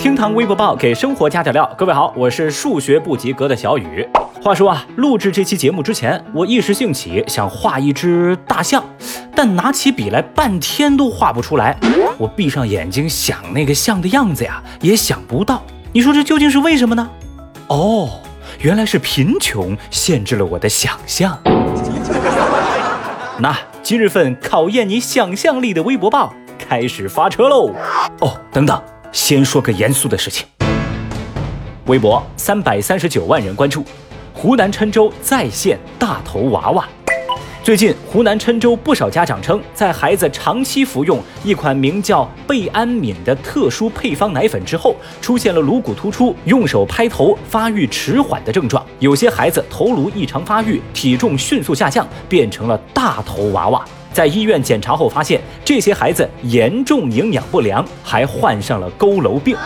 [0.00, 1.70] 厅堂微博报给生活加点料。
[1.76, 4.08] 各位好，我是数学不及格的小雨。
[4.42, 8.82] 话说啊，录制这期节目之前，我一时兴起想画一只大象，
[9.36, 11.78] 但拿起笔来半天都画不出来。
[12.16, 15.62] 我闭上眼睛想那个象的样子呀，也想不到。
[15.92, 17.10] 你说这究竟是为什么呢？
[17.66, 18.08] 哦，
[18.60, 21.38] 原来是贫穷限制了我的想象。
[23.38, 27.74] 那今日份考验你想象力的微博报开始发车喽！
[28.20, 28.82] 哦，等等，
[29.12, 30.46] 先说个严肃的事情。
[31.86, 33.84] 微博三百三十九万人关注，
[34.32, 36.88] 湖南郴州再现大头娃娃。
[37.62, 48.84] 最近，湖南郴州不少家长称，在孩子长期服用一款名叫贝安敏的特殊配方奶粉之后，出现了颅骨突出、用手拍头、发育迟缓的症状。
[48.98, 53.84] 有些孩子头颅异常发育，体重迅速下降，变成了大头娃娃。
[54.12, 59.56] 在医院检查后发现，这些孩子严重营养不良，还患上了佝偻病。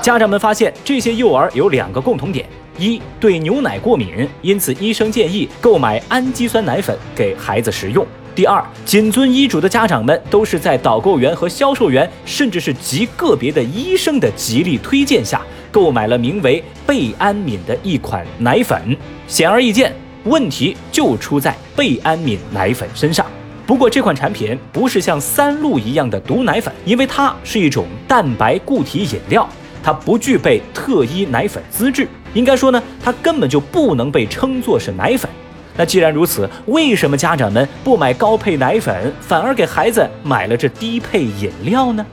[0.00, 2.46] 家长们发现，这些幼儿有两个共同点。
[2.76, 8.04] 一对牛奶过敏，因此医生建议购买氨基酸奶粉给孩子食用。
[8.34, 18.96] 第二，谨遵医嘱的家长们都是在导购员和销售员，甚至是极个别的医生的极力推荐下，购买了名为贝安敏的一款奶粉。
[19.28, 19.94] 显而易见，
[20.24, 23.24] 问题就出在贝安敏奶粉身上。
[23.66, 29.48] 不过，这款产品不是像三鹿一样的毒奶粉，因为它是一种蛋白固体饮料，
[29.82, 32.06] 它不具备特一奶粉资质。
[32.34, 35.30] 应该说呢，它根本就不能被称作是奶粉。
[35.76, 42.04] 那既然如此，为什么家长们不买高配奶粉，反而给孩子买了这低配饮料呢？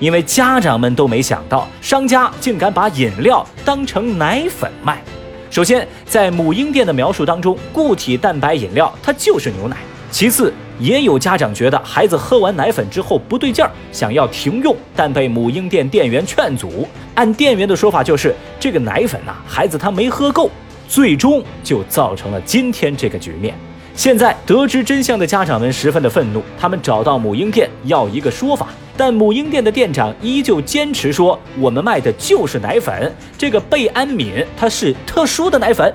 [0.00, 5.02] 因为家长们都没想到，商家竟敢把饮料当成奶粉卖。
[5.50, 9.76] 首先，在母婴店的描述当中，固体蛋白饮料它就是牛奶。
[10.10, 16.86] 其次，也有家长觉得孩子喝完奶粉之后不对劲儿，想要停用，但被母婴店店员劝阻。
[17.14, 20.50] 按店员的说法，就是这个奶粉呐，孩子他没喝够，
[20.88, 23.54] 最终就造成了今天这个局面。
[23.94, 35.90] 现在得知真相的家长们十分的愤怒，他们找到母婴店要一个说法，但母婴店的店长依旧坚持说，我们卖的就是奶粉，这个贝安敏它是特殊的奶粉。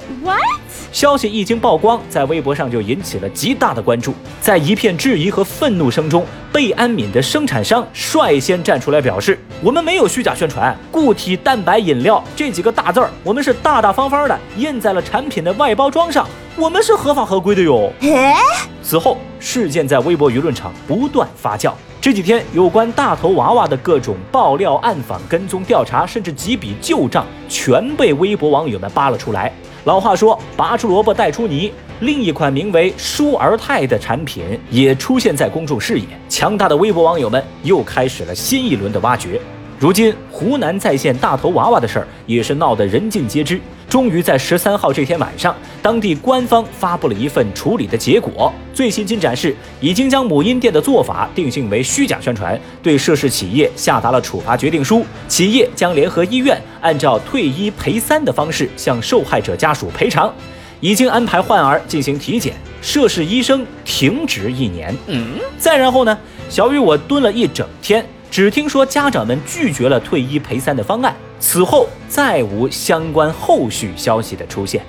[0.91, 4.13] 消息一经曝光，在微博上就引起了极大的关注。
[4.41, 17.91] 在一片质疑和愤怒声中，贝安敏的生产商率先站出来表示：“我们没有虚假宣传，固体蛋白饮料这几个大字儿，我们是大大方方的印在了产品的外包装上，我们是合法合规的哟。”
[18.83, 21.71] 此后，事件在微博舆论场不断发酵。
[22.01, 29.53] 这几天，有关大头娃娃的各种爆料、暗访、跟踪调查，甚至几笔旧账，全被微博网友们扒了出来。
[29.83, 31.71] 老话说，拔出萝卜带出泥。
[31.99, 39.39] 另一款名为舒尔泰的产品也出现在公众视野，强大的微博网友们又开始了新一轮的挖掘。
[39.81, 43.59] 如今，湖南在线大头娃娃的事儿也是闹得人尽皆知。
[43.89, 48.53] 终于在十三号这天晚上，当地官方发布了一份处理的结果。
[48.75, 55.03] 最新进展是，已经将母婴店的做法定性为虚假宣传，对涉事企业下达了处罚决定书。
[55.27, 60.31] 企业将联合医院，按照退一赔三的方式向受害者家属赔偿。
[60.79, 62.53] 已经安排患儿进行体检，
[62.83, 64.95] 涉事医生停职一年。
[65.07, 66.15] 嗯，再然后呢？
[66.49, 71.13] 小雨我蹲了一整天，只听说家长们拒绝了退一赔三的方案。
[71.37, 74.81] 此后再无相关后续消息的出现。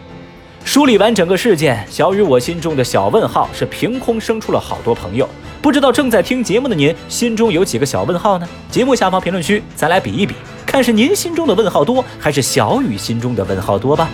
[0.64, 5.28] 梳理完整个事件，小雨我心中的小问号是凭空生出了好多朋友。
[5.60, 8.48] 不知道正在听节目的您心中有几个小问号呢？
[8.70, 14.08] 节目下方评论区咱来比一比，看是您心中的问号多，还是小雨心中的问号多吧。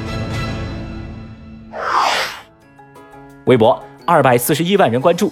[3.45, 5.31] 微博二百四十一万人关注，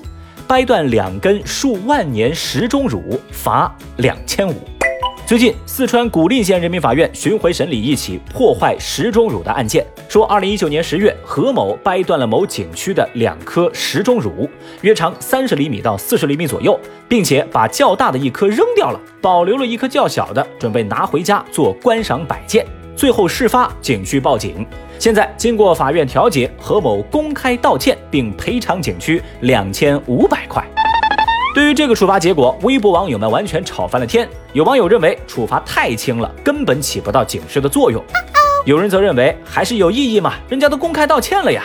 [0.49, 4.55] 掰断两根数万年石钟乳罚两千五。
[5.27, 14.49] 最近，四川古蔺县人民法院巡回审理一起破坏石钟乳的案件，说，二零一九年十月，何某掰断了某景区的两颗石钟乳，
[14.83, 22.65] 约长三十厘米到四十厘米左右，并且把较大的一颗扔掉了，保留了一颗较小的，准备拿回家做观赏摆件。
[22.94, 24.65] 最后事发，景区报警。
[24.98, 30.64] 现在经过法院调解，何某公开道歉，并赔偿景区两千五百块。
[31.54, 34.28] 对于这个处罚结果，微博网友们完全吵翻了天。
[34.52, 38.00] 有网友认为处罚太轻了，根本起不到警示的作用；
[38.64, 41.64] 有人则认为还是有意义嘛，人家都公开道歉了呀。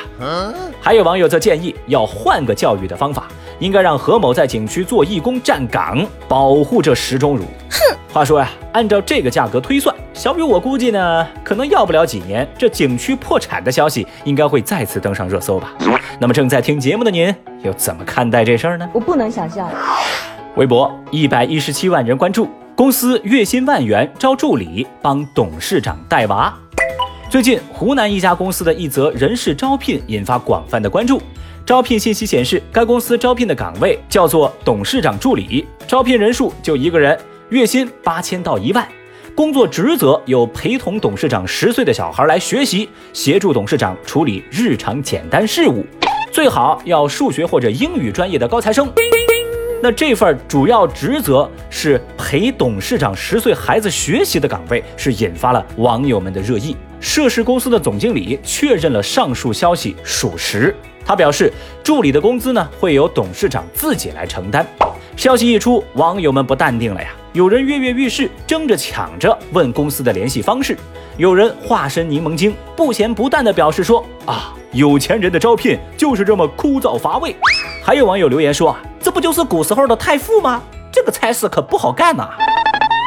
[0.79, 3.27] 还有网友则建议要换个教育的方法，
[3.59, 7.43] 应该让何某在景区做义工站岗，保护这石钟乳。
[7.69, 15.73] 哼，话说呀，按照这个价格推算，小雨我估计呢，可能要不了几年，这景区破产的消息应该会再次登上热搜吧。
[16.19, 18.87] 那么正在听节目的您又怎么看待这事儿呢？
[18.93, 19.69] 我不能想象。
[20.55, 26.53] 微博一百一十七万人关注，公司月薪万元招助理帮董事长带娃。
[27.29, 31.21] 最近，湖南一家公司的一则人事招聘引发广泛的关注。
[31.65, 37.17] 招聘信息显示，该公司招聘的岗位叫做董事长助理，招聘人数就一个人，
[37.49, 38.85] 月薪八千到一万。
[39.35, 45.85] 工作职责有陪同董事长十岁的小孩来学习，协助董事长处理日常简单事务，
[46.31, 48.91] 最好要数学或者英语专业的高材生。
[49.81, 56.75] 那这份主要职责是陪董事长十岁孩子学习的岗位，是引发了网友们的热议。
[56.99, 61.51] 涉事公司的总经理确认了上述消息属实，他表示，
[61.81, 64.63] 助理的工资呢会由董事长自己来承担。
[65.15, 70.77] 消息一出，网友们不淡定了呀，有人跃跃欲试，争着抢着问公司的联系方式，
[71.17, 77.35] 有人化身柠檬精，不咸不淡的表示说啊，有钱人的招聘就是这么枯燥乏味。
[77.83, 78.69] 还有网友留言说。
[78.69, 80.61] 啊这不就是古时候的太傅吗？
[80.91, 82.29] 这个差事可不好干呐。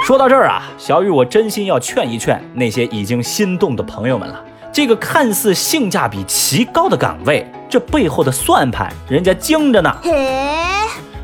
[0.04, 4.44] 说到这儿啊，小雨我真心要劝一劝那些已经心动的朋友们了。
[4.72, 9.96] 这个看似性价比奇高的岗位，这背后的算盘人家精着呢。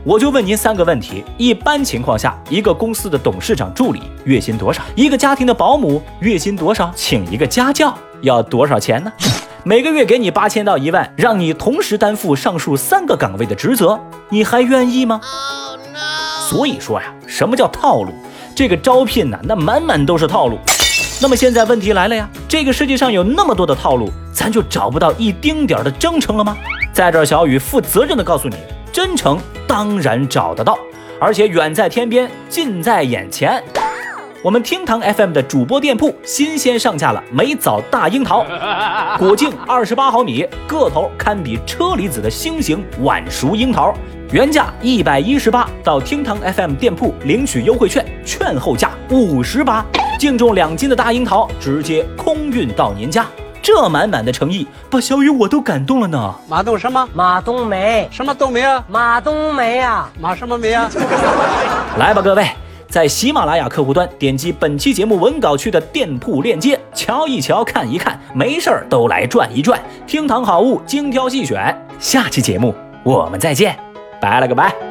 [0.03, 4.83] 我就问您三个问题：一般情况下，一个公司的董事长助理月薪多少？
[4.95, 6.91] 一个家庭的保姆月薪多少？
[6.97, 9.13] 请一个家教要多少钱呢？
[9.63, 14.01] 每个月给你八千到一万，让你同时担负上述三个岗位的职责，
[14.31, 15.21] 你还愿意吗？
[16.49, 18.11] 所以说呀，什么叫套路？
[18.57, 20.59] 这个招聘呢，那满满都是套路。
[21.21, 26.57] 那么现在问题来了呀，这个世界上有那么多的套路，咱就找不到一丁点儿的真诚了吗？
[26.91, 28.57] 在这儿，小雨负责任的告诉你，
[28.91, 29.39] 真诚
[29.71, 30.77] 当然找得到，
[31.21, 33.63] 而且远在天边，近在眼前。
[34.43, 38.45] 我们厅堂 FM 的主播店铺新鲜上架了美枣大樱桃，
[39.17, 43.95] 果径二十八毫米，个头堪比车厘子的星形晚熟樱桃，
[44.33, 49.87] 原价一百一十八，到厅堂 FM 店铺领取优惠券，券后价五十八，
[50.19, 53.25] 净重两斤的大樱桃直接空运到您家，
[53.63, 56.35] 这满满的诚意，把小雨我都感动了呢。
[56.49, 57.09] 马冬什么？
[57.15, 58.09] 马冬梅？
[58.11, 58.85] 什么冬梅啊？
[58.89, 60.11] 马冬梅啊？
[60.21, 60.91] 马什么梅啊？
[61.99, 62.49] 来吧，各位。
[62.89, 71.87] 在喜马拉雅客户端点击本期节目文稿区的店铺链接，瞧一瞧，看一看，没事儿都来转一转，厅堂好物精挑细选。
[72.01, 72.75] 下期节目
[73.05, 73.79] 我们再见，
[74.21, 74.90] 拜了个拜。